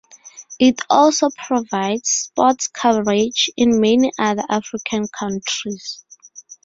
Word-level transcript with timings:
It 0.57 0.79
also 0.89 1.29
provides 1.29 2.09
sports 2.09 2.67
coverage 2.69 3.51
in 3.55 3.79
many 3.79 4.11
other 4.17 4.41
African 4.49 5.05
countries. 5.09 6.03